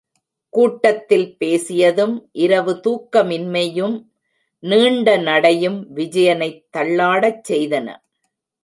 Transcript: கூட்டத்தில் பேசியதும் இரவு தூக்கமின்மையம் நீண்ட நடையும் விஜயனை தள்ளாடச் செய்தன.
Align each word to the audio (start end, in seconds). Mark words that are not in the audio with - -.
கூட்டத்தில் 0.49 1.35
பேசியதும் 1.39 2.15
இரவு 2.31 2.73
தூக்கமின்மையம் 2.87 3.97
நீண்ட 4.63 5.17
நடையும் 5.17 5.79
விஜயனை 5.95 6.51
தள்ளாடச் 6.77 7.43
செய்தன. 7.49 7.87